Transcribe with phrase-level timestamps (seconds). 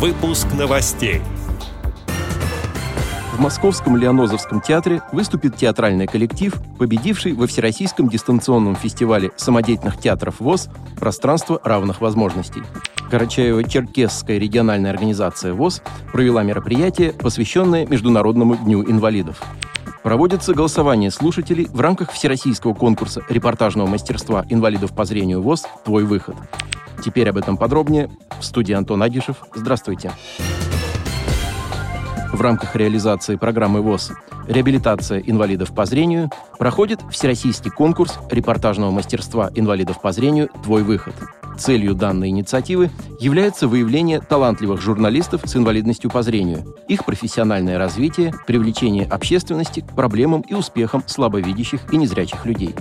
[0.00, 1.20] Выпуск новостей.
[3.34, 10.70] В Московском Леонозовском театре выступит театральный коллектив, победивший во Всероссийском дистанционном фестивале самодеятельных театров ВОЗ
[10.98, 12.62] «Пространство равных возможностей».
[13.10, 19.42] Карачаево-Черкесская региональная организация ВОЗ провела мероприятие, посвященное Международному дню инвалидов.
[20.02, 26.36] Проводится голосование слушателей в рамках Всероссийского конкурса репортажного мастерства инвалидов по зрению ВОЗ «Твой выход».
[27.04, 28.10] Теперь об этом подробнее.
[28.40, 29.36] В студии Антон Агишев.
[29.54, 30.12] Здравствуйте.
[32.32, 34.12] В рамках реализации программы ВОЗ
[34.48, 41.14] «Реабилитация инвалидов по зрению» проходит Всероссийский конкурс репортажного мастерства инвалидов по зрению «Твой выход».
[41.58, 49.04] Целью данной инициативы является выявление талантливых журналистов с инвалидностью по зрению, их профессиональное развитие, привлечение
[49.04, 52.74] общественности к проблемам и успехам слабовидящих и незрячих людей.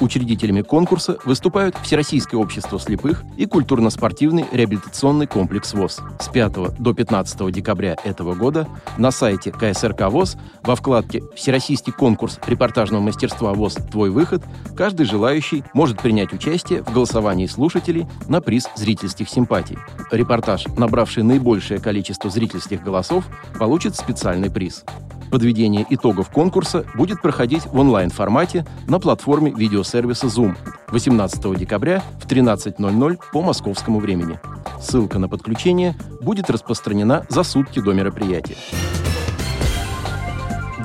[0.00, 6.00] Учредителями конкурса выступают Всероссийское общество слепых и культурно-спортивный реабилитационный комплекс ВОЗ.
[6.20, 12.38] С 5 до 15 декабря этого года на сайте КСРК ВОЗ во вкладке «Всероссийский конкурс
[12.46, 13.76] репортажного мастерства ВОЗ.
[13.90, 14.42] Твой выход»
[14.76, 19.78] каждый желающий может принять участие в голосовании слушателей на приз зрительских симпатий.
[20.10, 23.24] Репортаж, набравший наибольшее количество зрительских голосов,
[23.58, 24.84] получит специальный приз.
[25.36, 30.56] Подведение итогов конкурса будет проходить в онлайн-формате на платформе видеосервиса Zoom
[30.88, 34.40] 18 декабря в 13.00 по московскому времени.
[34.80, 38.56] Ссылка на подключение будет распространена за сутки до мероприятия.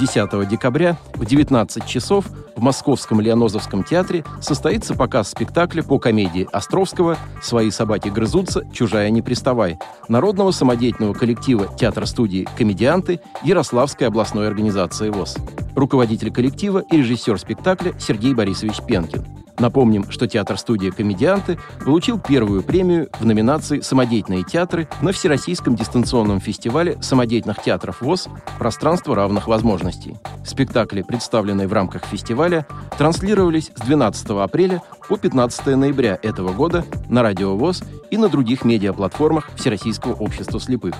[0.00, 2.24] 10 декабря в 19 часов
[2.56, 9.20] в Московском Леонозовском театре состоится показ спектакля по комедии Островского «Свои собаки грызутся, чужая не
[9.20, 9.78] приставай»
[10.08, 15.36] народного самодеятельного коллектива театра-студии «Комедианты» Ярославской областной организации ВОЗ.
[15.76, 19.26] Руководитель коллектива и режиссер спектакля Сергей Борисович Пенкин–
[19.60, 27.00] Напомним, что театр-студия «Комедианты» получил первую премию в номинации «Самодеятельные театры» на Всероссийском дистанционном фестивале
[27.02, 30.16] самодеятельных театров ВОЗ «Пространство равных возможностей».
[30.46, 37.22] Спектакли, представленные в рамках фестиваля, транслировались с 12 апреля по 15 ноября этого года на
[37.22, 40.94] Радио ВОЗ и на других медиаплатформах Всероссийского общества слепых.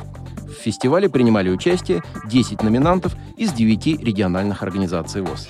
[0.47, 5.49] В фестивале принимали участие 10 номинантов из 9 региональных организаций ВОЗ.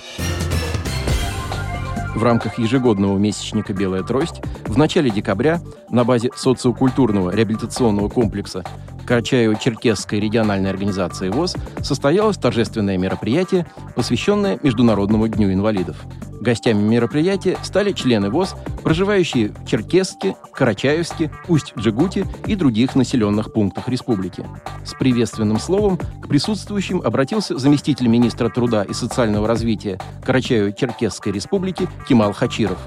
[2.20, 5.58] В рамках ежегодного месячника «Белая трость» в начале декабря
[5.88, 8.62] на базе социокультурного реабилитационного комплекса
[9.06, 13.66] Карачаево-Черкесской региональной организации ВОЗ состоялось торжественное мероприятие,
[13.96, 15.96] посвященное Международному дню инвалидов–
[16.40, 24.46] Гостями мероприятия стали члены ВОЗ, проживающие в Черкесске, Карачаевске, Усть-Джигуте и других населенных пунктах республики.
[24.84, 32.32] С приветственным словом к присутствующим обратился заместитель министра труда и социального развития Карачаево-Черкесской республики Кемал
[32.32, 32.78] Хачиров.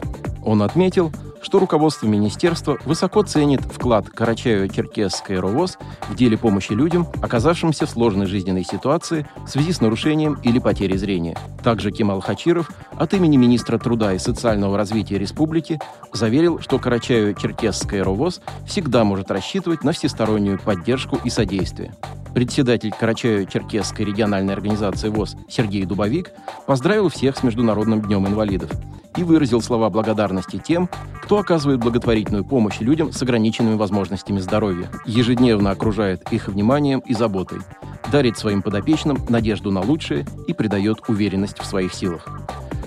[0.43, 1.11] Он отметил,
[1.43, 5.77] что руководство министерства высоко ценит вклад Карачаево-Черкесской РОВОЗ
[6.09, 10.97] в деле помощи людям, оказавшимся в сложной жизненной ситуации в связи с нарушением или потерей
[10.97, 11.37] зрения.
[11.63, 15.79] Также Кемал Хачиров от имени министра труда и социального развития республики
[16.13, 21.93] заверил, что Карачаево-Черкесская РОВОЗ всегда может рассчитывать на всестороннюю поддержку и содействие.
[22.33, 26.31] Председатель Карачаево-Черкесской региональной организации ВОЗ Сергей Дубовик
[26.65, 28.71] поздравил всех с Международным днем инвалидов
[29.17, 30.89] и выразил слова благодарности тем,
[31.21, 37.59] кто оказывает благотворительную помощь людям с ограниченными возможностями здоровья, ежедневно окружает их вниманием и заботой,
[38.11, 42.27] дарит своим подопечным надежду на лучшее и придает уверенность в своих силах.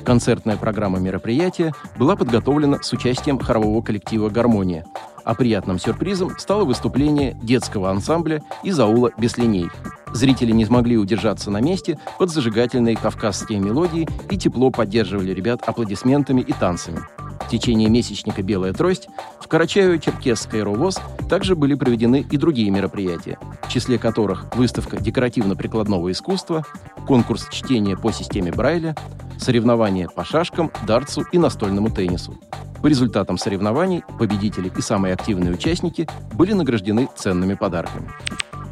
[0.04, 4.86] Концертная программа мероприятия была подготовлена с участием хорового коллектива «Гармония»,
[5.25, 9.69] а приятным сюрпризом стало выступление детского ансамбля из аула «Беслиней».
[10.12, 16.41] Зрители не смогли удержаться на месте под зажигательные кавказские мелодии и тепло поддерживали ребят аплодисментами
[16.41, 17.00] и танцами.
[17.47, 19.09] В течение месячника «Белая трость»
[19.41, 26.65] в Карачаево-Черкесской РОВОЗ также были проведены и другие мероприятия, в числе которых выставка декоративно-прикладного искусства,
[27.06, 28.97] конкурс чтения по системе Брайля,
[29.39, 32.37] соревнования по шашкам, дартсу и настольному теннису.
[32.83, 38.11] По результатам соревнований победители и самые активные участники были награждены ценными подарками.